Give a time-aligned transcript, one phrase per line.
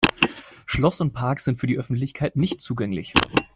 [0.65, 3.13] Schloss und Park sind für die Öffentlichkeit nicht zugänglich.